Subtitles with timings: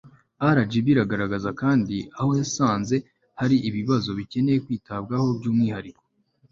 [0.55, 2.95] rgb iragaragaza kandi aho yasanze
[3.39, 6.03] hari ibibazo bikeneye kwitabwaho by'umwihariko